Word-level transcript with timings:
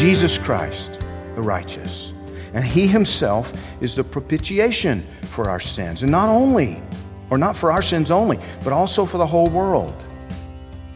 Jesus 0.00 0.38
Christ, 0.38 0.98
the 1.34 1.42
righteous. 1.42 2.14
And 2.54 2.64
he 2.64 2.86
himself 2.86 3.52
is 3.82 3.94
the 3.94 4.02
propitiation 4.02 5.06
for 5.24 5.50
our 5.50 5.60
sins. 5.60 6.02
And 6.02 6.10
not 6.10 6.30
only, 6.30 6.80
or 7.28 7.36
not 7.36 7.54
for 7.54 7.70
our 7.70 7.82
sins 7.82 8.10
only, 8.10 8.38
but 8.64 8.72
also 8.72 9.04
for 9.04 9.18
the 9.18 9.26
whole 9.26 9.48
world. 9.48 9.94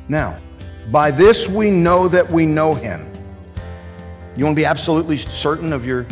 Now, 0.09 0.39
by 0.91 1.11
this 1.11 1.47
we 1.47 1.71
know 1.71 2.09
that 2.09 2.33
we 2.33 2.47
know 2.47 2.73
him. 2.73 3.13
You 4.39 4.47
want 4.47 4.57
to 4.57 4.61
be 4.63 4.65
absolutely 4.65 5.19
certain 5.19 5.75
of 5.75 5.85
your 5.85 6.07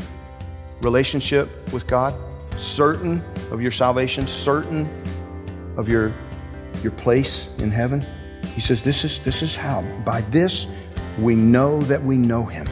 relationship 0.83 1.49
with 1.73 1.87
God? 1.87 2.15
Certain 2.61 3.25
of 3.51 3.63
your 3.63 3.71
salvation? 3.71 4.27
Certain 4.27 4.87
of 5.79 5.89
your, 5.89 6.13
your 6.83 6.93
place 6.93 7.49
in 7.57 7.71
heaven? 7.71 8.07
He 8.55 8.61
says, 8.61 8.83
this 8.83 9.03
is, 9.03 9.19
this 9.21 9.41
is 9.41 9.57
how. 9.57 9.81
By 10.05 10.21
this 10.21 10.67
we 11.19 11.35
know 11.35 11.81
that 11.85 12.05
we 12.05 12.19
know 12.19 12.45
him 12.45 12.67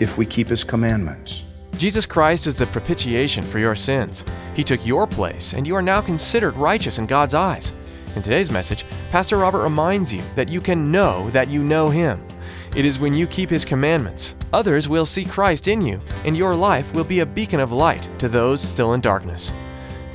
if 0.00 0.18
we 0.18 0.26
keep 0.26 0.48
his 0.48 0.64
commandments. 0.64 1.44
Jesus 1.78 2.06
Christ 2.06 2.46
is 2.46 2.56
the 2.56 2.66
propitiation 2.66 3.44
for 3.44 3.58
your 3.58 3.74
sins. 3.74 4.24
He 4.54 4.64
took 4.64 4.84
your 4.86 5.06
place, 5.06 5.52
and 5.52 5.66
you 5.66 5.74
are 5.74 5.82
now 5.82 6.00
considered 6.00 6.56
righteous 6.56 6.98
in 6.98 7.06
God's 7.06 7.34
eyes. 7.34 7.72
In 8.14 8.22
today's 8.22 8.50
message, 8.50 8.86
Pastor 9.10 9.36
Robert 9.36 9.62
reminds 9.62 10.12
you 10.12 10.22
that 10.36 10.48
you 10.48 10.62
can 10.62 10.90
know 10.90 11.28
that 11.30 11.50
you 11.50 11.62
know 11.62 11.90
Him. 11.90 12.26
It 12.74 12.86
is 12.86 12.98
when 12.98 13.12
you 13.12 13.26
keep 13.26 13.50
His 13.50 13.64
commandments, 13.64 14.34
others 14.54 14.88
will 14.88 15.04
see 15.04 15.26
Christ 15.26 15.68
in 15.68 15.82
you, 15.82 16.00
and 16.24 16.34
your 16.34 16.54
life 16.54 16.94
will 16.94 17.04
be 17.04 17.20
a 17.20 17.26
beacon 17.26 17.60
of 17.60 17.72
light 17.72 18.08
to 18.20 18.28
those 18.28 18.62
still 18.62 18.94
in 18.94 19.02
darkness. 19.02 19.52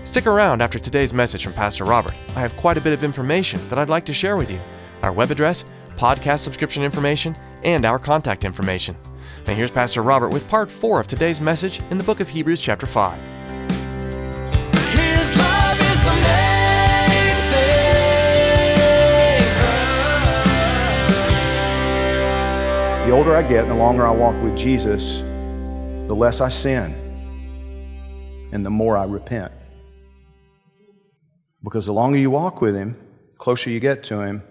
Stick 0.04 0.26
around 0.26 0.64
after 0.64 0.80
today's 0.80 1.14
message 1.14 1.44
from 1.44 1.54
Pastor 1.54 1.86
Robert. 1.86 2.16
I 2.36 2.40
have 2.42 2.58
quite 2.58 2.78
a 2.78 2.82
bit 2.82 2.94
of 2.94 3.04
information 3.04 3.60
that 3.70 3.78
I'd 3.78 3.90
like 3.90 4.06
to 4.08 4.14
share 4.14 4.36
with 4.36 4.50
you 4.50 4.60
our 5.04 5.12
web 5.12 5.30
address, 5.30 5.64
podcast 5.96 6.40
subscription 6.40 6.82
information, 6.82 7.36
and 7.64 7.86
our 7.86 8.00
contact 8.00 8.46
information. 8.46 8.96
Now, 9.48 9.56
here's 9.56 9.72
Pastor 9.72 10.04
Robert 10.04 10.30
with 10.30 10.48
part 10.50 10.70
four 10.70 11.00
of 11.00 11.08
today's 11.08 11.42
message 11.42 11.82
in 11.90 11.98
the 11.98 12.04
book 12.04 12.20
of 12.20 12.30
Hebrews, 12.30 12.62
chapter 12.62 12.86
5. 12.86 13.20
His 13.20 13.32
love 15.36 15.80
is 15.80 16.00
the 16.06 16.14
main 16.14 17.36
thing. 17.52 17.96
The 23.10 23.12
older 23.12 23.36
I 23.36 23.42
get 23.42 23.64
and 23.64 23.72
the 23.72 23.76
longer 23.76 24.06
I 24.06 24.12
walk 24.12 24.40
with 24.44 24.56
Jesus, 24.56 25.22
the 26.08 26.16
less 26.16 26.40
I 26.40 26.50
sin 26.50 26.94
and 28.52 28.64
the 28.64 28.70
more 28.70 28.96
I 28.96 29.06
repent. 29.06 29.52
Because 31.64 31.88
the 31.88 31.94
longer 31.94 32.20
you 32.20 32.30
walk 32.30 32.62
with 32.62 32.76
Him, 32.76 32.96
closer 33.40 33.72
you 33.72 33.80
get 33.80 34.04
to 34.04 34.22
Him, 34.22 34.44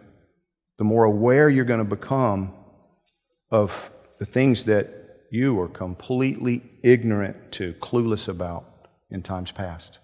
the 0.78 0.84
more 0.84 1.04
aware 1.04 1.48
you're 1.48 1.64
going 1.64 1.78
to 1.78 1.84
become 1.84 2.52
of 3.52 3.92
the 4.20 4.26
things 4.26 4.66
that 4.66 4.88
you 5.30 5.54
were 5.54 5.66
completely 5.66 6.62
ignorant 6.82 7.52
to, 7.52 7.72
clueless 7.74 8.28
about 8.28 8.66
in 9.10 9.22
times 9.22 9.50
past. 9.50 9.98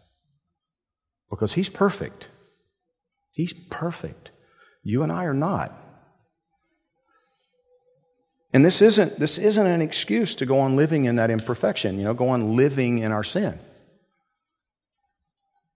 Because 1.30 1.52
He's 1.52 1.68
perfect. 1.68 2.28
He's 3.30 3.52
perfect. 3.52 4.30
You 4.82 5.02
and 5.02 5.12
I 5.12 5.24
are 5.24 5.34
not. 5.34 5.82
And 8.54 8.64
this 8.64 8.80
isn't, 8.80 9.18
this 9.18 9.36
isn't 9.36 9.66
an 9.66 9.82
excuse 9.82 10.34
to 10.36 10.46
go 10.46 10.60
on 10.60 10.76
living 10.76 11.04
in 11.04 11.16
that 11.16 11.30
imperfection, 11.30 11.98
you 11.98 12.04
know, 12.04 12.14
go 12.14 12.30
on 12.30 12.56
living 12.56 12.98
in 12.98 13.12
our 13.12 13.24
sin. 13.24 13.58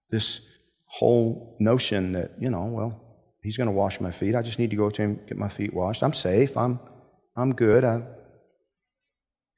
This 0.09 0.41
whole 0.87 1.57
notion 1.61 2.13
that, 2.13 2.33
you 2.41 2.49
know, 2.49 2.65
well, 2.65 3.19
he's 3.43 3.59
going 3.59 3.67
to 3.67 3.73
wash 3.73 4.01
my 4.01 4.11
feet. 4.11 4.35
I 4.35 4.41
just 4.41 4.59
need 4.59 4.71
to 4.71 4.77
go 4.77 4.89
to 4.89 5.03
him, 5.03 5.21
get 5.29 5.37
my 5.37 5.49
feet 5.49 5.75
washed. 5.75 6.03
I'm 6.03 6.15
safe. 6.15 6.57
I'm, 6.57 6.81
I'm 7.37 7.55
good. 7.55 7.85
I, 7.85 8.03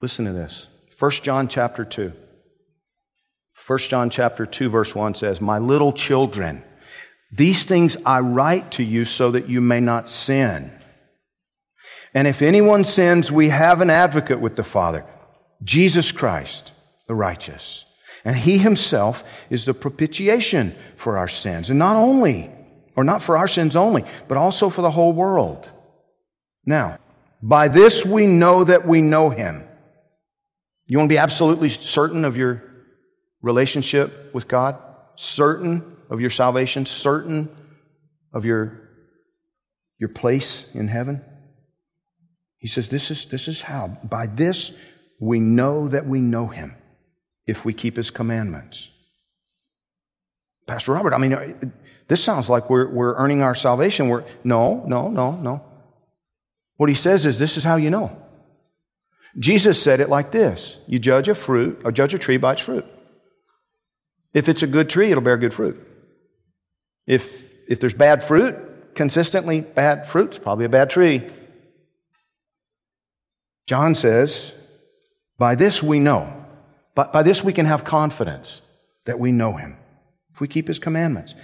listen 0.02 0.26
to 0.26 0.32
this. 0.32 0.66
1 0.98 1.10
John 1.22 1.48
chapter 1.48 1.84
2. 1.84 2.12
1 3.66 3.78
John 3.78 4.10
chapter 4.10 4.44
2 4.44 4.68
verse 4.68 4.94
1 4.94 5.14
says, 5.14 5.40
"My 5.40 5.58
little 5.58 5.92
children, 5.92 6.64
these 7.32 7.64
things 7.64 7.96
I 8.04 8.20
write 8.20 8.72
to 8.72 8.82
you 8.82 9.06
so 9.06 9.30
that 9.30 9.48
you 9.48 9.62
may 9.62 9.80
not 9.80 10.06
sin. 10.06 10.70
And 12.14 12.28
if 12.28 12.42
anyone 12.42 12.84
sins, 12.84 13.32
we 13.32 13.48
have 13.48 13.80
an 13.80 13.88
advocate 13.88 14.38
with 14.38 14.56
the 14.56 14.62
Father, 14.62 15.06
Jesus 15.64 16.12
Christ, 16.12 16.72
the 17.08 17.14
righteous. 17.14 17.86
And 18.22 18.36
he 18.36 18.58
himself 18.58 19.24
is 19.48 19.64
the 19.64 19.72
propitiation 19.72 20.74
for 20.96 21.16
our 21.16 21.26
sins. 21.26 21.70
And 21.70 21.78
not 21.78 21.96
only, 21.96 22.50
or 22.94 23.02
not 23.02 23.22
for 23.22 23.38
our 23.38 23.48
sins 23.48 23.74
only, 23.74 24.04
but 24.28 24.36
also 24.36 24.68
for 24.68 24.82
the 24.82 24.90
whole 24.90 25.14
world. 25.14 25.70
Now, 26.66 26.98
by 27.42 27.68
this 27.68 28.04
we 28.04 28.26
know 28.26 28.62
that 28.62 28.86
we 28.86 29.00
know 29.00 29.30
him. 29.30 29.66
You 30.86 30.98
want 30.98 31.08
to 31.08 31.12
be 31.12 31.18
absolutely 31.18 31.68
certain 31.68 32.24
of 32.24 32.36
your 32.36 32.62
relationship 33.40 34.34
with 34.34 34.48
God? 34.48 34.76
Certain 35.16 35.96
of 36.10 36.20
your 36.20 36.30
salvation? 36.30 36.86
Certain 36.86 37.48
of 38.32 38.44
your, 38.44 38.90
your 39.98 40.08
place 40.08 40.66
in 40.74 40.88
heaven? 40.88 41.24
He 42.58 42.68
says, 42.68 42.88
this 42.88 43.10
is, 43.10 43.26
this 43.26 43.48
is 43.48 43.62
how. 43.62 43.98
By 44.04 44.26
this 44.26 44.78
we 45.20 45.40
know 45.40 45.88
that 45.88 46.06
we 46.06 46.20
know 46.20 46.46
him 46.46 46.76
if 47.46 47.64
we 47.64 47.72
keep 47.72 47.96
his 47.96 48.10
commandments. 48.10 48.90
Pastor 50.66 50.92
Robert, 50.92 51.12
I 51.12 51.18
mean, 51.18 51.72
this 52.08 52.22
sounds 52.22 52.48
like 52.48 52.70
we're, 52.70 52.88
we're 52.88 53.14
earning 53.14 53.42
our 53.42 53.54
salvation. 53.54 54.08
We're, 54.08 54.24
no, 54.44 54.84
no, 54.86 55.10
no, 55.10 55.32
no. 55.32 55.64
What 56.76 56.88
he 56.88 56.94
says 56.94 57.26
is, 57.26 57.38
this 57.38 57.56
is 57.56 57.64
how 57.64 57.76
you 57.76 57.90
know. 57.90 58.16
Jesus 59.38 59.82
said 59.82 60.00
it 60.00 60.08
like 60.08 60.30
this 60.30 60.78
You 60.86 60.98
judge 60.98 61.28
a 61.28 61.34
fruit, 61.34 61.80
or 61.84 61.92
judge 61.92 62.14
a 62.14 62.18
tree 62.18 62.36
by 62.36 62.52
its 62.52 62.62
fruit. 62.62 62.86
If 64.34 64.48
it's 64.48 64.62
a 64.62 64.66
good 64.66 64.88
tree, 64.88 65.10
it'll 65.10 65.22
bear 65.22 65.36
good 65.36 65.54
fruit. 65.54 65.80
If, 67.06 67.52
if 67.68 67.80
there's 67.80 67.94
bad 67.94 68.22
fruit, 68.22 68.94
consistently 68.94 69.60
bad 69.60 70.08
fruit's 70.08 70.38
probably 70.38 70.64
a 70.64 70.70
bad 70.70 70.90
tree. 70.90 71.28
John 73.66 73.94
says, 73.94 74.54
by 75.38 75.54
this 75.54 75.82
we 75.82 75.98
know. 75.98 76.44
But 76.94 77.12
by 77.12 77.22
this 77.22 77.42
we 77.42 77.52
can 77.52 77.66
have 77.66 77.84
confidence 77.84 78.62
that 79.06 79.18
we 79.18 79.32
know 79.32 79.54
him 79.54 79.76
if 80.32 80.40
we 80.40 80.48
keep 80.48 80.68
his 80.68 80.78
commandments. 80.78 81.34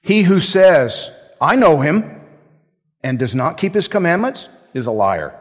He 0.00 0.22
who 0.22 0.40
says, 0.40 1.10
I 1.40 1.56
know 1.56 1.80
him, 1.80 2.20
and 3.02 3.18
does 3.18 3.34
not 3.34 3.58
keep 3.58 3.74
his 3.74 3.86
commandments 3.86 4.48
is 4.72 4.86
a 4.86 4.90
liar. 4.90 5.38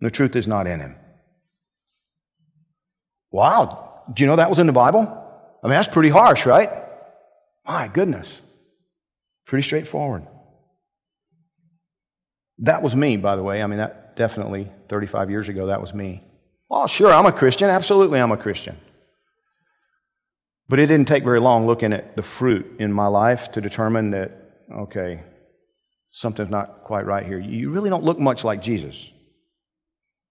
The 0.00 0.10
truth 0.10 0.36
is 0.36 0.48
not 0.48 0.66
in 0.66 0.80
him. 0.80 0.96
Wow. 3.34 4.04
Do 4.14 4.22
you 4.22 4.28
know 4.28 4.36
that 4.36 4.48
was 4.48 4.60
in 4.60 4.68
the 4.68 4.72
Bible? 4.72 5.00
I 5.60 5.66
mean, 5.66 5.74
that's 5.74 5.88
pretty 5.88 6.08
harsh, 6.08 6.46
right? 6.46 6.70
My 7.66 7.88
goodness. 7.88 8.40
Pretty 9.44 9.64
straightforward. 9.64 10.24
That 12.58 12.80
was 12.80 12.94
me, 12.94 13.16
by 13.16 13.34
the 13.34 13.42
way. 13.42 13.60
I 13.60 13.66
mean, 13.66 13.78
that 13.78 14.14
definitely 14.14 14.70
35 14.88 15.30
years 15.30 15.48
ago, 15.48 15.66
that 15.66 15.80
was 15.80 15.92
me. 15.92 16.22
Oh, 16.70 16.86
sure, 16.86 17.12
I'm 17.12 17.26
a 17.26 17.32
Christian. 17.32 17.70
Absolutely, 17.70 18.20
I'm 18.20 18.30
a 18.30 18.36
Christian. 18.36 18.76
But 20.68 20.78
it 20.78 20.86
didn't 20.86 21.08
take 21.08 21.24
very 21.24 21.40
long 21.40 21.66
looking 21.66 21.92
at 21.92 22.14
the 22.14 22.22
fruit 22.22 22.76
in 22.78 22.92
my 22.92 23.08
life 23.08 23.50
to 23.52 23.60
determine 23.60 24.12
that, 24.12 24.30
okay, 24.72 25.24
something's 26.12 26.50
not 26.50 26.84
quite 26.84 27.04
right 27.04 27.26
here. 27.26 27.40
You 27.40 27.70
really 27.70 27.90
don't 27.90 28.04
look 28.04 28.20
much 28.20 28.44
like 28.44 28.62
Jesus. 28.62 29.10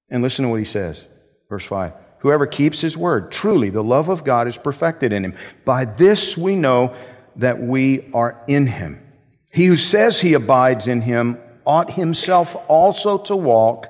And 0.09 0.23
listen 0.23 0.43
to 0.45 0.49
what 0.49 0.59
he 0.59 0.65
says, 0.65 1.05
verse 1.49 1.65
5. 1.65 1.95
Whoever 2.23 2.47
keeps 2.47 2.79
his 2.79 2.97
word, 2.97 3.33
truly 3.33 3.69
the 3.69 3.83
love 3.83 4.07
of 4.07 4.23
God 4.23 4.47
is 4.47 4.57
perfected 4.57 5.11
in 5.11 5.25
him. 5.25 5.35
By 5.65 5.83
this 5.83 6.37
we 6.37 6.55
know 6.55 6.95
that 7.35 7.61
we 7.61 8.09
are 8.13 8.41
in 8.47 8.65
him. 8.65 9.05
He 9.51 9.65
who 9.65 9.75
says 9.75 10.21
he 10.21 10.33
abides 10.33 10.87
in 10.87 11.01
him 11.01 11.37
ought 11.65 11.91
himself 11.91 12.55
also 12.69 13.17
to 13.17 13.35
walk 13.35 13.87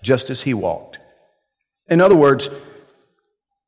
just 0.00 0.30
as 0.30 0.42
he 0.42 0.54
walked. 0.54 1.00
In 1.88 2.00
other 2.00 2.14
words, 2.14 2.48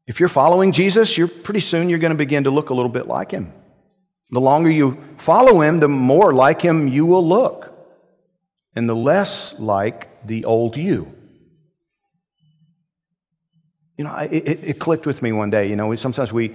if 0.07 0.21
you're 0.21 0.29
following 0.29 0.71
Jesus, 0.71 1.19
you're 1.19 1.27
pretty 1.27 1.61
soon 1.61 1.89
you're 1.89 1.99
going 1.99 2.13
to 2.13 2.17
begin 2.17 2.45
to 2.45 2.53
look 2.53 2.71
a 2.71 2.75
little 2.75 2.91
bit 2.91 3.09
like 3.09 3.33
him. 3.33 3.53
The 4.31 4.41
longer 4.41 4.71
you 4.71 5.03
follow 5.17 5.61
him, 5.61 5.81
the 5.81 5.89
more 5.89 6.33
like 6.33 6.63
him 6.63 6.87
you 6.87 7.05
will 7.05 7.27
look, 7.27 7.73
and 8.77 8.89
the 8.89 8.95
less 8.95 9.59
like 9.59 10.25
the 10.25 10.45
old 10.45 10.77
you. 10.77 11.13
You 13.97 14.05
know, 14.05 14.17
it, 14.17 14.33
it, 14.33 14.65
it 14.65 14.79
clicked 14.81 15.07
with 15.07 15.23
me 15.23 15.33
one 15.33 15.51
day. 15.51 15.69
You 15.69 15.77
know, 15.77 15.95
sometimes 15.95 16.33
we, 16.33 16.55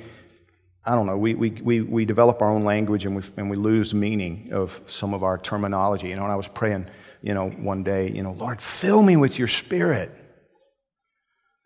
I 0.86 0.96
don't 0.96 1.06
know, 1.06 1.18
we, 1.18 1.36
we, 1.36 1.50
we, 1.52 1.82
we 1.82 2.06
develop 2.06 2.42
our 2.42 2.52
own 2.52 2.66
language 2.66 3.06
and 3.06 3.16
we, 3.16 3.24
and 3.38 3.50
we 3.50 3.56
lose 3.56 3.94
meaning 3.94 4.50
of 4.52 4.82
some 4.88 5.14
of 5.14 5.24
our 5.24 5.38
terminology. 5.38 6.10
You 6.10 6.16
know, 6.16 6.24
and 6.24 6.32
I 6.32 6.36
was 6.36 6.50
praying, 6.50 6.88
you 7.22 7.34
know, 7.34 7.50
one 7.50 7.84
day, 7.84 8.10
you 8.12 8.24
know, 8.24 8.34
Lord, 8.34 8.62
fill 8.62 9.02
me 9.02 9.16
with 9.16 9.40
your 9.40 9.48
spirit. 9.48 10.12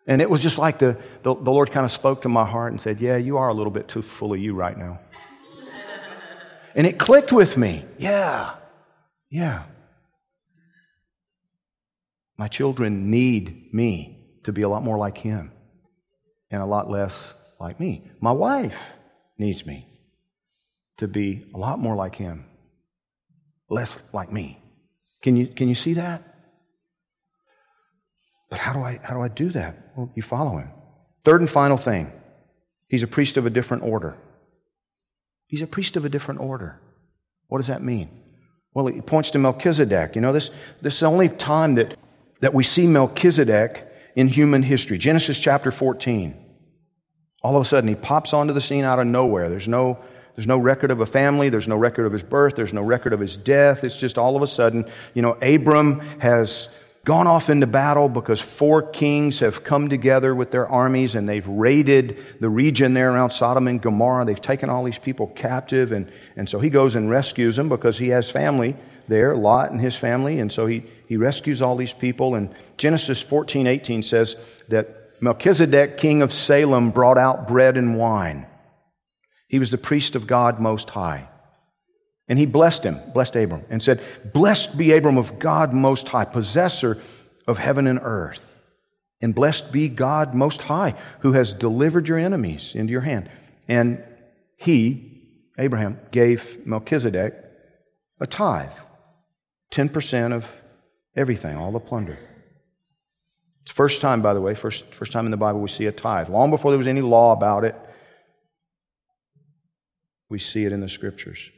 And 0.06 0.20
it 0.20 0.28
was 0.30 0.42
just 0.42 0.58
like 0.58 0.78
the, 0.78 0.96
the, 1.22 1.34
the 1.34 1.50
Lord 1.50 1.70
kind 1.70 1.84
of 1.84 1.90
spoke 1.90 2.22
to 2.22 2.28
my 2.28 2.44
heart 2.44 2.72
and 2.72 2.80
said, 2.80 3.00
Yeah, 3.00 3.16
you 3.16 3.38
are 3.38 3.48
a 3.48 3.54
little 3.54 3.72
bit 3.72 3.88
too 3.88 4.02
full 4.02 4.34
of 4.34 4.38
you 4.38 4.54
right 4.54 4.76
now. 4.76 5.00
and 6.74 6.86
it 6.86 6.98
clicked 6.98 7.32
with 7.32 7.56
me. 7.56 7.84
Yeah, 7.98 8.54
yeah. 9.30 9.64
My 12.36 12.48
children 12.48 13.10
need 13.10 13.72
me 13.72 14.18
to 14.42 14.52
be 14.52 14.62
a 14.62 14.68
lot 14.68 14.84
more 14.84 14.98
like 14.98 15.16
Him 15.16 15.53
and 16.54 16.62
a 16.62 16.66
lot 16.66 16.88
less 16.88 17.34
like 17.60 17.78
me. 17.78 18.10
My 18.20 18.32
wife 18.32 18.80
needs 19.36 19.66
me 19.66 19.86
to 20.96 21.08
be 21.08 21.44
a 21.54 21.58
lot 21.58 21.78
more 21.78 21.96
like 21.96 22.14
Him, 22.14 22.46
less 23.68 23.98
like 24.12 24.32
me. 24.32 24.60
Can 25.22 25.36
you, 25.36 25.46
can 25.46 25.68
you 25.68 25.74
see 25.74 25.94
that? 25.94 26.22
But 28.50 28.60
how 28.60 28.72
do 28.72 28.80
I 28.80 29.00
how 29.02 29.14
do 29.14 29.20
I 29.20 29.28
do 29.28 29.50
that? 29.50 29.92
Well, 29.96 30.12
you 30.14 30.22
follow 30.22 30.58
him. 30.58 30.68
Third 31.24 31.40
and 31.40 31.50
final 31.50 31.76
thing, 31.76 32.12
he's 32.88 33.02
a 33.02 33.08
priest 33.08 33.36
of 33.36 33.46
a 33.46 33.50
different 33.50 33.82
order. 33.82 34.16
He's 35.46 35.62
a 35.62 35.66
priest 35.66 35.96
of 35.96 36.04
a 36.04 36.08
different 36.08 36.40
order. 36.40 36.80
What 37.48 37.58
does 37.58 37.66
that 37.66 37.82
mean? 37.82 38.10
Well, 38.72 38.86
he 38.86 39.00
points 39.00 39.30
to 39.30 39.38
Melchizedek. 39.38 40.14
You 40.14 40.20
know, 40.20 40.32
this, 40.32 40.50
this 40.82 40.94
is 40.94 41.00
the 41.00 41.06
only 41.06 41.28
time 41.28 41.76
that, 41.76 41.96
that 42.40 42.54
we 42.54 42.64
see 42.64 42.86
Melchizedek 42.86 43.88
in 44.16 44.28
human 44.28 44.62
history. 44.62 44.98
Genesis 44.98 45.38
chapter 45.38 45.70
14. 45.70 46.43
All 47.44 47.56
of 47.56 47.62
a 47.62 47.64
sudden, 47.66 47.88
he 47.88 47.94
pops 47.94 48.32
onto 48.32 48.54
the 48.54 48.60
scene 48.60 48.84
out 48.84 48.98
of 48.98 49.06
nowhere. 49.06 49.50
There's 49.50 49.68
no, 49.68 49.98
there's 50.34 50.46
no 50.46 50.56
record 50.56 50.90
of 50.90 51.02
a 51.02 51.06
family. 51.06 51.50
There's 51.50 51.68
no 51.68 51.76
record 51.76 52.06
of 52.06 52.12
his 52.12 52.22
birth. 52.22 52.56
There's 52.56 52.72
no 52.72 52.80
record 52.80 53.12
of 53.12 53.20
his 53.20 53.36
death. 53.36 53.84
It's 53.84 54.00
just 54.00 54.16
all 54.16 54.34
of 54.34 54.42
a 54.42 54.46
sudden, 54.46 54.86
you 55.12 55.20
know, 55.20 55.32
Abram 55.42 56.00
has 56.20 56.70
gone 57.04 57.26
off 57.26 57.50
into 57.50 57.66
battle 57.66 58.08
because 58.08 58.40
four 58.40 58.80
kings 58.80 59.40
have 59.40 59.62
come 59.62 59.90
together 59.90 60.34
with 60.34 60.52
their 60.52 60.66
armies 60.66 61.14
and 61.14 61.28
they've 61.28 61.46
raided 61.46 62.16
the 62.40 62.48
region 62.48 62.94
there 62.94 63.12
around 63.12 63.28
Sodom 63.28 63.68
and 63.68 63.82
Gomorrah. 63.82 64.24
They've 64.24 64.40
taken 64.40 64.70
all 64.70 64.82
these 64.82 64.98
people 64.98 65.26
captive. 65.26 65.92
And, 65.92 66.10
and 66.36 66.48
so 66.48 66.60
he 66.60 66.70
goes 66.70 66.94
and 66.94 67.10
rescues 67.10 67.56
them 67.56 67.68
because 67.68 67.98
he 67.98 68.08
has 68.08 68.30
family 68.30 68.74
there, 69.06 69.36
Lot 69.36 69.70
and 69.70 69.82
his 69.82 69.96
family. 69.96 70.40
And 70.40 70.50
so 70.50 70.64
he, 70.64 70.82
he 71.06 71.18
rescues 71.18 71.60
all 71.60 71.76
these 71.76 71.92
people. 71.92 72.36
And 72.36 72.54
Genesis 72.78 73.20
14, 73.20 73.66
18 73.66 74.02
says 74.02 74.42
that 74.68 75.03
Melchizedek, 75.24 75.96
king 75.96 76.20
of 76.20 76.34
Salem, 76.34 76.90
brought 76.90 77.16
out 77.16 77.48
bread 77.48 77.78
and 77.78 77.96
wine. 77.96 78.46
He 79.48 79.58
was 79.58 79.70
the 79.70 79.78
priest 79.78 80.14
of 80.14 80.26
God 80.26 80.60
Most 80.60 80.90
High. 80.90 81.30
And 82.28 82.38
he 82.38 82.44
blessed 82.44 82.84
him, 82.84 82.98
blessed 83.14 83.36
Abram, 83.36 83.64
and 83.70 83.82
said, 83.82 84.02
Blessed 84.34 84.76
be 84.76 84.92
Abram 84.92 85.16
of 85.16 85.38
God 85.38 85.72
Most 85.72 86.08
High, 86.08 86.26
possessor 86.26 87.00
of 87.46 87.56
heaven 87.56 87.86
and 87.86 88.00
earth. 88.02 88.60
And 89.22 89.34
blessed 89.34 89.72
be 89.72 89.88
God 89.88 90.34
Most 90.34 90.60
High, 90.60 90.94
who 91.20 91.32
has 91.32 91.54
delivered 91.54 92.06
your 92.06 92.18
enemies 92.18 92.74
into 92.74 92.90
your 92.90 93.00
hand. 93.00 93.30
And 93.66 94.04
he, 94.58 95.22
Abraham, 95.58 96.00
gave 96.10 96.66
Melchizedek 96.66 97.34
a 98.20 98.26
tithe 98.26 98.72
10% 99.72 100.34
of 100.34 100.60
everything, 101.16 101.56
all 101.56 101.72
the 101.72 101.80
plunder. 101.80 102.18
It's 103.64 103.72
first 103.72 104.02
time, 104.02 104.20
by 104.20 104.34
the 104.34 104.42
way, 104.42 104.54
first, 104.54 104.94
first 104.94 105.10
time 105.10 105.24
in 105.24 105.30
the 105.30 105.38
Bible 105.38 105.58
we 105.58 105.68
see 105.68 105.86
a 105.86 105.92
tithe. 105.92 106.28
Long 106.28 106.50
before 106.50 106.70
there 106.70 106.76
was 106.76 106.86
any 106.86 107.00
law 107.00 107.32
about 107.32 107.64
it, 107.64 107.74
we 110.28 110.38
see 110.38 110.66
it 110.66 110.72
in 110.72 110.80
the 110.80 110.88
scriptures. 110.88 111.50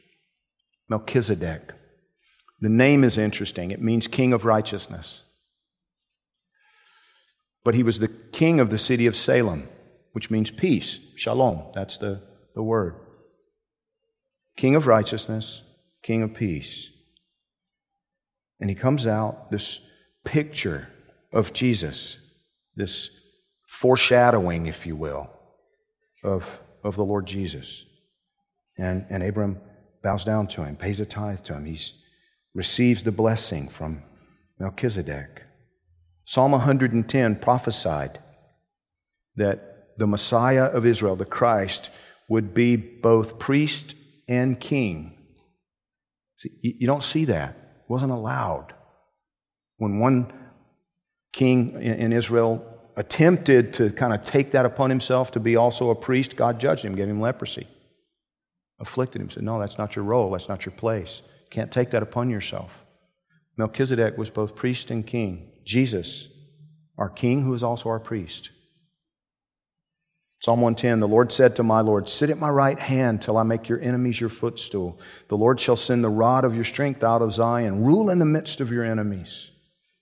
Melchizedek. 0.87 1.73
The 2.61 2.69
name 2.69 3.03
is 3.03 3.17
interesting. 3.17 3.71
It 3.71 3.81
means 3.81 4.07
king 4.07 4.31
of 4.31 4.45
righteousness. 4.45 5.23
But 7.65 7.75
he 7.75 7.83
was 7.83 7.99
the 7.99 8.07
king 8.07 8.61
of 8.61 8.69
the 8.69 8.77
city 8.77 9.05
of 9.05 9.15
Salem, 9.15 9.67
which 10.13 10.31
means 10.31 10.49
peace. 10.49 10.99
Shalom. 11.17 11.61
That's 11.75 11.97
the, 11.97 12.21
the 12.55 12.63
word. 12.63 12.95
King 14.55 14.75
of 14.75 14.87
righteousness, 14.87 15.61
king 16.03 16.23
of 16.23 16.33
peace. 16.33 16.89
And 18.61 18.69
he 18.69 18.75
comes 18.77 19.05
out, 19.05 19.51
this 19.51 19.81
picture 20.23 20.87
of 21.37 21.53
Jesus, 21.53 22.17
this 22.75 23.11
foreshadowing, 23.67 24.65
if 24.65 24.87
you 24.87 24.95
will, 24.95 25.29
of, 26.23 26.59
of 26.83 26.95
the 26.95 27.05
Lord 27.05 27.27
Jesus. 27.27 27.85
And, 28.75 29.05
and 29.11 29.21
Abram 29.21 29.59
bows 30.01 30.23
down 30.23 30.47
to 30.47 30.63
him, 30.63 30.75
pays 30.75 30.99
a 30.99 31.05
tithe 31.05 31.41
to 31.41 31.53
him. 31.53 31.65
He 31.65 31.79
receives 32.55 33.03
the 33.03 33.11
blessing 33.11 33.69
from 33.69 34.01
Melchizedek. 34.59 35.43
Psalm 36.25 36.53
110 36.53 37.35
prophesied 37.35 38.17
that 39.35 39.95
the 39.99 40.07
Messiah 40.07 40.65
of 40.65 40.87
Israel, 40.87 41.15
the 41.15 41.25
Christ, 41.25 41.91
would 42.29 42.55
be 42.55 42.75
both 42.75 43.37
priest 43.37 43.95
and 44.27 44.59
king. 44.59 45.19
See, 46.37 46.49
you 46.63 46.87
don't 46.87 47.03
see 47.03 47.25
that. 47.25 47.49
It 47.51 47.89
wasn't 47.89 48.11
allowed. 48.11 48.73
When 49.77 49.99
one 49.99 50.33
king 51.33 51.81
in 51.81 52.13
Israel 52.13 52.65
attempted 52.95 53.73
to 53.73 53.91
kind 53.91 54.13
of 54.13 54.23
take 54.23 54.51
that 54.51 54.65
upon 54.65 54.89
himself 54.89 55.31
to 55.31 55.39
be 55.39 55.55
also 55.55 55.89
a 55.91 55.95
priest, 55.95 56.35
God 56.35 56.59
judged 56.59 56.83
him, 56.83 56.95
gave 56.95 57.07
him 57.07 57.21
leprosy 57.21 57.67
afflicted 58.79 59.21
him, 59.21 59.29
said, 59.29 59.43
No, 59.43 59.59
that's 59.59 59.77
not 59.77 59.95
your 59.95 60.05
role, 60.05 60.31
that's 60.31 60.49
not 60.49 60.65
your 60.65 60.73
place. 60.73 61.21
You 61.43 61.49
can't 61.49 61.71
take 61.71 61.91
that 61.91 62.03
upon 62.03 62.29
yourself. 62.29 62.83
Melchizedek 63.57 64.17
was 64.17 64.29
both 64.29 64.55
priest 64.55 64.91
and 64.91 65.05
king. 65.05 65.51
Jesus, 65.63 66.29
our 66.97 67.09
king, 67.09 67.43
who 67.43 67.53
is 67.53 67.63
also 67.63 67.89
our 67.89 67.99
priest. 67.99 68.51
Psalm 70.39 70.61
110 70.61 70.99
The 70.99 71.07
Lord 71.07 71.31
said 71.31 71.55
to 71.55 71.63
my 71.63 71.81
Lord, 71.81 72.07
Sit 72.07 72.29
at 72.29 72.37
my 72.37 72.49
right 72.49 72.77
hand 72.77 73.21
till 73.21 73.37
I 73.37 73.43
make 73.43 73.67
your 73.67 73.81
enemies 73.81 74.21
your 74.21 74.29
footstool. 74.29 74.99
The 75.29 75.37
Lord 75.37 75.59
shall 75.59 75.75
send 75.75 76.03
the 76.03 76.09
rod 76.09 76.45
of 76.45 76.53
your 76.53 76.63
strength 76.63 77.03
out 77.03 77.23
of 77.23 77.33
Zion, 77.33 77.83
rule 77.83 78.09
in 78.11 78.19
the 78.19 78.25
midst 78.25 78.61
of 78.61 78.71
your 78.71 78.83
enemies. 78.83 79.51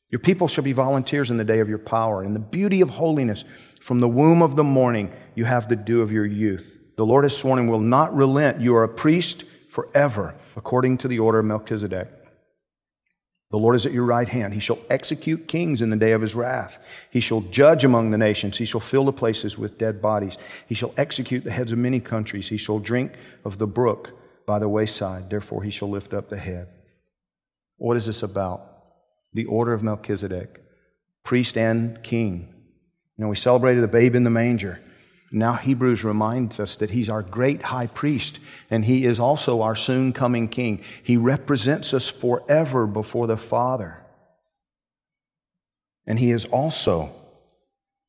Your 0.10 0.20
people 0.20 0.48
shall 0.48 0.64
be 0.64 0.72
volunteers 0.72 1.32
in 1.32 1.38
the 1.38 1.44
day 1.44 1.60
of 1.60 1.70
your 1.70 1.80
power. 1.80 2.24
In 2.24 2.34
the 2.34 2.40
beauty 2.40 2.82
of 2.82 2.90
holiness, 2.92 3.44
from 3.82 4.00
the 4.00 4.08
womb 4.08 4.42
of 4.42 4.56
the 4.56 4.64
morning, 4.64 5.12
you 5.36 5.46
have 5.46 5.68
the 5.68 5.76
dew 5.76 6.02
of 6.02 6.12
your 6.12 6.26
youth. 6.26 6.80
The 6.96 7.06
Lord 7.06 7.26
has 7.26 7.36
sworn 7.36 7.60
and 7.60 7.70
will 7.70 7.80
not 7.80 8.16
relent. 8.16 8.62
You 8.62 8.76
are 8.76 8.84
a 8.84 8.90
priest 8.90 9.44
forever, 9.70 10.36
according 10.56 11.00
to 11.00 11.08
the 11.08 11.20
order 11.20 11.40
of 11.40 11.46
Melchizedek. 11.46 12.08
The 13.52 13.58
Lord 13.58 13.76
is 13.76 13.86
at 13.86 13.92
your 13.92 14.06
right 14.06 14.28
hand. 14.28 14.54
He 14.54 14.60
shall 14.60 14.80
execute 14.90 15.48
kings 15.48 15.82
in 15.82 15.90
the 15.90 15.96
day 15.96 16.12
of 16.12 16.22
his 16.22 16.36
wrath. 16.36 16.84
He 17.10 17.20
shall 17.20 17.42
judge 17.42 17.84
among 17.84 18.12
the 18.12 18.18
nations. 18.18 18.58
He 18.58 18.66
shall 18.66 18.82
fill 18.82 19.06
the 19.06 19.14
places 19.14 19.58
with 19.58 19.78
dead 19.78 20.02
bodies. 20.02 20.38
He 20.68 20.76
shall 20.76 20.94
execute 20.98 21.44
the 21.44 21.52
heads 21.52 21.72
of 21.72 21.78
many 21.78 22.00
countries. 22.00 22.50
He 22.50 22.58
shall 22.58 22.80
drink 22.80 23.14
of 23.44 23.58
the 23.58 23.68
brook 23.68 24.12
by 24.46 24.60
the 24.60 24.70
wayside. 24.70 25.30
Therefore, 25.30 25.64
he 25.64 25.70
shall 25.70 25.90
lift 25.90 26.14
up 26.14 26.30
the 26.30 26.38
head. 26.38 26.68
What 27.78 27.98
is 27.98 28.06
this 28.06 28.24
about? 28.24 28.75
The 29.36 29.46
order 29.46 29.74
of 29.74 29.84
Melchizedek, 29.84 30.64
priest 31.24 31.58
and 31.58 32.02
king. 32.04 32.54
You 33.18 33.24
know, 33.24 33.28
we 33.28 33.36
celebrated 33.36 33.82
the 33.82 33.90
babe 33.90 34.16
in 34.16 34.24
the 34.24 34.30
manger. 34.30 34.80
Now, 35.30 35.56
Hebrews 35.56 36.06
reminds 36.06 36.58
us 36.60 36.78
that 36.78 36.92
he's 36.92 37.10
our 37.10 37.22
great 37.22 37.62
high 37.64 37.88
priest, 37.88 38.40
and 38.70 38.86
he 38.86 39.06
is 39.06 39.20
also 39.20 39.62
our 39.62 39.76
soon 39.76 40.14
coming 40.14 40.48
king. 40.48 40.82
He 41.04 41.18
represents 41.18 41.94
us 41.94 42.08
forever 42.10 42.88
before 42.88 43.28
the 43.28 43.36
Father. 43.36 44.02
And 46.08 46.18
he 46.18 46.32
is 46.32 46.46
also 46.46 47.14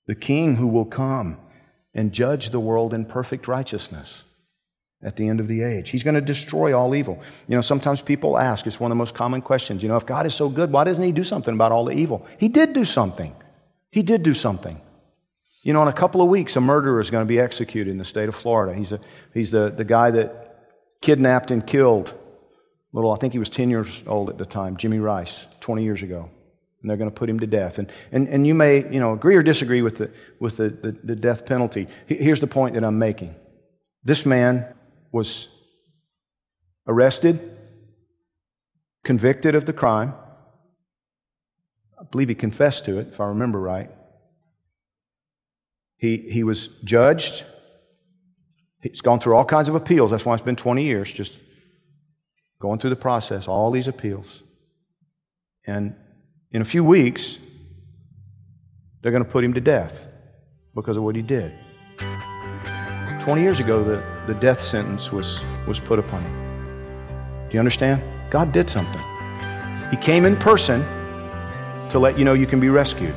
the 0.06 0.14
king 0.14 0.56
who 0.56 0.68
will 0.68 0.84
come 0.84 1.38
and 1.92 2.12
judge 2.12 2.50
the 2.50 2.60
world 2.60 2.94
in 2.94 3.04
perfect 3.04 3.48
righteousness 3.48 4.22
at 5.06 5.16
the 5.16 5.26
end 5.26 5.40
of 5.40 5.48
the 5.48 5.62
age. 5.62 5.88
He's 5.88 6.02
going 6.02 6.16
to 6.16 6.20
destroy 6.20 6.76
all 6.76 6.94
evil. 6.94 7.22
You 7.48 7.54
know, 7.54 7.62
sometimes 7.62 8.02
people 8.02 8.36
ask, 8.36 8.66
it's 8.66 8.78
one 8.78 8.90
of 8.90 8.96
the 8.96 8.98
most 8.98 9.14
common 9.14 9.40
questions, 9.40 9.82
you 9.82 9.88
know, 9.88 9.96
if 9.96 10.04
God 10.04 10.26
is 10.26 10.34
so 10.34 10.50
good, 10.50 10.70
why 10.70 10.84
doesn't 10.84 11.02
he 11.02 11.12
do 11.12 11.24
something 11.24 11.54
about 11.54 11.72
all 11.72 11.86
the 11.86 11.94
evil? 11.94 12.26
He 12.38 12.48
did 12.48 12.74
do 12.74 12.84
something. 12.84 13.34
He 13.90 14.02
did 14.02 14.22
do 14.22 14.34
something. 14.34 14.78
You 15.62 15.72
know, 15.72 15.80
in 15.82 15.88
a 15.88 15.92
couple 15.94 16.20
of 16.20 16.28
weeks, 16.28 16.56
a 16.56 16.60
murderer 16.60 17.00
is 17.00 17.08
going 17.08 17.24
to 17.24 17.28
be 17.28 17.40
executed 17.40 17.90
in 17.90 17.96
the 17.96 18.04
state 18.04 18.28
of 18.28 18.34
Florida. 18.34 18.76
He's, 18.76 18.92
a, 18.92 19.00
he's 19.32 19.50
the, 19.50 19.70
the 19.70 19.84
guy 19.84 20.10
that 20.10 20.68
kidnapped 21.00 21.50
and 21.50 21.66
killed 21.66 22.12
Little, 22.96 23.12
I 23.12 23.16
think 23.16 23.34
he 23.34 23.38
was 23.38 23.50
10 23.50 23.68
years 23.68 24.02
old 24.06 24.30
at 24.30 24.38
the 24.38 24.46
time, 24.46 24.78
Jimmy 24.78 24.98
Ryce, 25.00 25.46
20 25.60 25.84
years 25.84 26.02
ago. 26.02 26.30
And 26.80 26.88
they're 26.88 26.96
going 26.96 27.10
to 27.10 27.14
put 27.14 27.28
him 27.28 27.40
to 27.40 27.46
death. 27.46 27.78
And, 27.78 27.92
and, 28.10 28.26
and 28.26 28.46
you 28.46 28.54
may 28.54 28.90
you 28.90 28.98
know, 28.98 29.12
agree 29.12 29.36
or 29.36 29.42
disagree 29.42 29.82
with, 29.82 29.98
the, 29.98 30.10
with 30.40 30.56
the, 30.56 30.70
the, 30.70 30.92
the 31.04 31.14
death 31.14 31.44
penalty. 31.44 31.88
Here's 32.06 32.40
the 32.40 32.46
point 32.46 32.74
that 32.74 32.84
I'm 32.84 32.98
making 32.98 33.34
this 34.02 34.24
man 34.24 34.64
was 35.12 35.48
arrested, 36.86 37.40
convicted 39.04 39.54
of 39.54 39.64
the 39.64 39.72
crime. 39.72 40.14
I 41.98 42.04
believe 42.04 42.28
he 42.28 42.34
confessed 42.34 42.84
to 42.86 42.98
it, 42.98 43.08
if 43.08 43.20
I 43.20 43.26
remember 43.26 43.60
right. 43.60 43.90
He, 45.96 46.18
he 46.18 46.44
was 46.44 46.68
judged. 46.84 47.44
He's 48.82 49.00
gone 49.00 49.18
through 49.18 49.34
all 49.34 49.44
kinds 49.44 49.68
of 49.68 49.74
appeals. 49.74 50.10
That's 50.10 50.24
why 50.24 50.34
it's 50.34 50.42
been 50.42 50.56
20 50.56 50.84
years, 50.84 51.12
just 51.12 51.38
going 52.60 52.78
through 52.78 52.90
the 52.90 52.96
process, 52.96 53.48
all 53.48 53.70
these 53.70 53.88
appeals. 53.88 54.42
And 55.66 55.94
in 56.52 56.62
a 56.62 56.64
few 56.64 56.84
weeks, 56.84 57.38
they're 59.02 59.12
going 59.12 59.24
to 59.24 59.30
put 59.30 59.44
him 59.44 59.54
to 59.54 59.60
death 59.60 60.06
because 60.74 60.96
of 60.96 61.02
what 61.02 61.16
he 61.16 61.22
did. 61.22 61.52
20 61.98 63.42
years 63.42 63.58
ago, 63.58 63.82
the, 63.82 64.15
the 64.26 64.34
death 64.34 64.60
sentence 64.60 65.12
was, 65.12 65.44
was 65.66 65.78
put 65.78 65.98
upon 65.98 66.22
him. 66.22 67.48
Do 67.48 67.54
you 67.54 67.58
understand? 67.58 68.02
God 68.30 68.52
did 68.52 68.68
something. 68.68 69.02
He 69.90 69.96
came 69.96 70.24
in 70.24 70.36
person 70.36 70.84
to 71.90 71.98
let 71.98 72.18
you 72.18 72.24
know 72.24 72.34
you 72.34 72.46
can 72.46 72.60
be 72.60 72.68
rescued. 72.68 73.14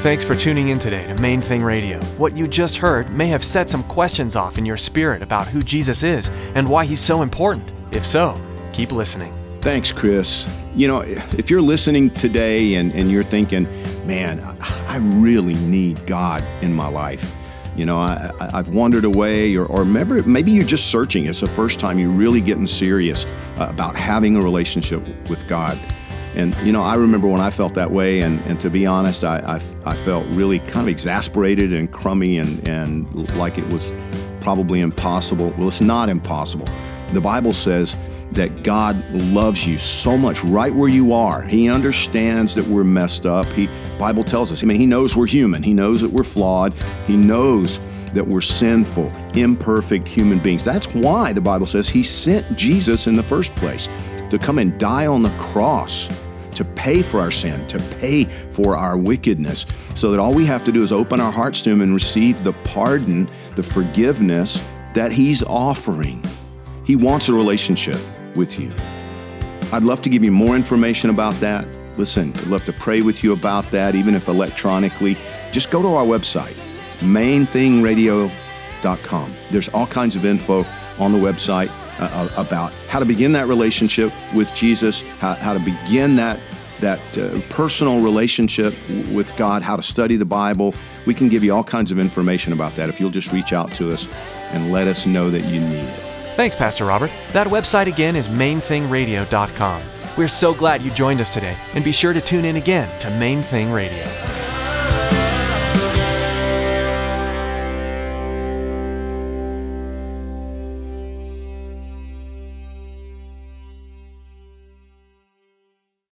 Thanks 0.00 0.24
for 0.24 0.34
tuning 0.34 0.70
in 0.70 0.78
today 0.78 1.06
to 1.08 1.14
Main 1.16 1.42
Thing 1.42 1.62
Radio. 1.62 2.00
What 2.16 2.34
you 2.34 2.48
just 2.48 2.78
heard 2.78 3.10
may 3.10 3.26
have 3.26 3.44
set 3.44 3.68
some 3.68 3.84
questions 3.84 4.34
off 4.34 4.56
in 4.56 4.64
your 4.64 4.78
spirit 4.78 5.20
about 5.20 5.46
who 5.46 5.62
Jesus 5.62 6.02
is 6.02 6.30
and 6.54 6.66
why 6.66 6.86
he's 6.86 7.00
so 7.00 7.20
important. 7.20 7.70
If 7.92 8.06
so, 8.06 8.34
keep 8.72 8.92
listening. 8.92 9.34
Thanks, 9.60 9.92
Chris. 9.92 10.46
You 10.74 10.88
know, 10.88 11.00
if 11.02 11.50
you're 11.50 11.60
listening 11.60 12.08
today 12.08 12.76
and, 12.76 12.92
and 12.92 13.10
you're 13.10 13.22
thinking, 13.22 13.64
man, 14.06 14.40
I 14.62 14.96
really 14.96 15.54
need 15.66 16.06
God 16.06 16.42
in 16.62 16.72
my 16.72 16.88
life. 16.88 17.36
You 17.76 17.84
know, 17.84 17.98
I, 17.98 18.30
I've 18.40 18.70
wandered 18.70 19.04
away, 19.04 19.54
or, 19.54 19.66
or 19.66 19.84
maybe, 19.84 20.22
maybe 20.22 20.50
you're 20.50 20.64
just 20.64 20.90
searching. 20.90 21.26
It's 21.26 21.40
the 21.40 21.46
first 21.46 21.78
time 21.78 21.98
you're 21.98 22.08
really 22.08 22.40
getting 22.40 22.66
serious 22.66 23.26
uh, 23.58 23.66
about 23.68 23.96
having 23.96 24.34
a 24.36 24.40
relationship 24.40 25.06
with 25.28 25.46
God. 25.46 25.78
And, 26.34 26.54
you 26.64 26.72
know, 26.72 26.82
I 26.82 26.94
remember 26.94 27.26
when 27.26 27.40
I 27.40 27.50
felt 27.50 27.74
that 27.74 27.90
way, 27.90 28.20
and, 28.20 28.40
and 28.42 28.60
to 28.60 28.70
be 28.70 28.86
honest, 28.86 29.24
I, 29.24 29.38
I, 29.38 29.90
I 29.90 29.96
felt 29.96 30.26
really 30.28 30.60
kind 30.60 30.80
of 30.80 30.88
exasperated 30.88 31.72
and 31.72 31.90
crummy 31.90 32.38
and, 32.38 32.66
and 32.68 33.36
like 33.36 33.58
it 33.58 33.66
was 33.72 33.92
probably 34.40 34.80
impossible. 34.80 35.52
Well, 35.58 35.68
it's 35.68 35.80
not 35.80 36.08
impossible. 36.08 36.68
The 37.08 37.20
Bible 37.20 37.52
says 37.52 37.96
that 38.32 38.62
God 38.62 39.04
loves 39.10 39.66
you 39.66 39.76
so 39.76 40.16
much 40.16 40.44
right 40.44 40.72
where 40.72 40.88
you 40.88 41.12
are. 41.12 41.42
He 41.42 41.68
understands 41.68 42.54
that 42.54 42.66
we're 42.66 42.84
messed 42.84 43.26
up. 43.26 43.46
He 43.46 43.68
Bible 43.98 44.22
tells 44.22 44.52
us. 44.52 44.62
I 44.62 44.66
mean, 44.66 44.78
he 44.78 44.86
knows 44.86 45.16
we're 45.16 45.26
human. 45.26 45.62
He 45.62 45.74
knows 45.74 46.00
that 46.02 46.10
we're 46.10 46.22
flawed. 46.22 46.72
He 47.08 47.16
knows 47.16 47.80
that 48.12 48.26
we're 48.26 48.40
sinful, 48.40 49.12
imperfect 49.34 50.06
human 50.06 50.38
beings. 50.38 50.64
That's 50.64 50.92
why 50.94 51.32
the 51.32 51.40
Bible 51.40 51.66
says 51.66 51.88
he 51.88 52.02
sent 52.02 52.56
Jesus 52.56 53.06
in 53.06 53.14
the 53.14 53.22
first 53.22 53.54
place 53.56 53.88
to 54.30 54.38
come 54.38 54.58
and 54.58 54.78
die 54.78 55.06
on 55.06 55.22
the 55.22 55.30
cross 55.38 56.08
to 56.54 56.64
pay 56.64 57.02
for 57.02 57.20
our 57.20 57.30
sin, 57.30 57.66
to 57.68 57.78
pay 58.00 58.24
for 58.24 58.76
our 58.76 58.98
wickedness, 58.98 59.64
so 59.94 60.10
that 60.10 60.18
all 60.20 60.34
we 60.34 60.44
have 60.44 60.64
to 60.64 60.72
do 60.72 60.82
is 60.82 60.92
open 60.92 61.20
our 61.20 61.32
hearts 61.32 61.62
to 61.62 61.70
him 61.70 61.80
and 61.80 61.94
receive 61.94 62.42
the 62.42 62.52
pardon, 62.64 63.26
the 63.56 63.62
forgiveness 63.62 64.62
that 64.94 65.12
he's 65.12 65.42
offering. 65.44 66.22
He 66.84 66.96
wants 66.96 67.28
a 67.28 67.32
relationship 67.32 68.00
with 68.36 68.58
you. 68.58 68.72
I'd 69.72 69.84
love 69.84 70.02
to 70.02 70.10
give 70.10 70.24
you 70.24 70.32
more 70.32 70.56
information 70.56 71.10
about 71.10 71.34
that. 71.34 71.64
Listen, 71.96 72.32
I'd 72.36 72.48
love 72.48 72.64
to 72.66 72.72
pray 72.72 73.02
with 73.02 73.24
you 73.24 73.32
about 73.32 73.70
that, 73.70 73.94
even 73.94 74.14
if 74.14 74.28
electronically. 74.28 75.16
Just 75.52 75.70
go 75.70 75.80
to 75.82 75.88
our 75.88 76.04
website, 76.04 76.56
mainthingradio.com. 76.98 79.34
There's 79.50 79.68
all 79.68 79.86
kinds 79.86 80.16
of 80.16 80.24
info 80.24 80.64
on 80.98 81.12
the 81.12 81.18
website 81.18 81.70
uh, 82.00 82.28
about 82.36 82.72
how 82.88 82.98
to 82.98 83.04
begin 83.04 83.32
that 83.32 83.46
relationship 83.46 84.12
with 84.34 84.52
Jesus, 84.54 85.02
how, 85.18 85.34
how 85.34 85.52
to 85.52 85.60
begin 85.60 86.16
that 86.16 86.40
that 86.80 87.18
uh, 87.18 87.38
personal 87.50 88.00
relationship 88.00 88.74
with 89.10 89.36
God, 89.36 89.60
how 89.60 89.76
to 89.76 89.82
study 89.82 90.16
the 90.16 90.24
Bible. 90.24 90.74
We 91.06 91.12
can 91.12 91.28
give 91.28 91.44
you 91.44 91.54
all 91.54 91.62
kinds 91.62 91.92
of 91.92 91.98
information 91.98 92.54
about 92.54 92.74
that 92.76 92.88
if 92.88 92.98
you'll 92.98 93.10
just 93.10 93.32
reach 93.32 93.52
out 93.52 93.70
to 93.72 93.92
us 93.92 94.08
and 94.52 94.72
let 94.72 94.88
us 94.88 95.06
know 95.06 95.30
that 95.30 95.42
you 95.42 95.60
need 95.60 95.84
it. 95.84 96.00
Thanks, 96.36 96.56
Pastor 96.56 96.86
Robert. 96.86 97.10
That 97.32 97.48
website 97.48 97.86
again 97.86 98.16
is 98.16 98.28
mainthingradio.com. 98.28 99.82
We're 100.16 100.28
so 100.28 100.54
glad 100.54 100.82
you 100.82 100.90
joined 100.90 101.20
us 101.20 101.32
today, 101.32 101.56
and 101.74 101.84
be 101.84 101.92
sure 101.92 102.12
to 102.12 102.20
tune 102.20 102.44
in 102.44 102.56
again 102.56 102.98
to 103.00 103.10
Main 103.10 103.42
Thing 103.42 103.70
Radio. 103.70 104.39